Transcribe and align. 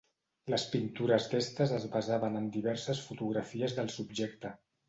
Les 0.53 0.63
pintures 0.75 1.27
d'Estes 1.33 1.75
es 1.77 1.85
basaven 1.97 2.39
en 2.41 2.49
diverses 2.57 3.05
fotografies 3.11 3.81
del 3.83 3.97
subjecte. 3.99 4.57